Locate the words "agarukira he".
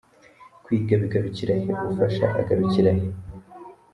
2.39-3.05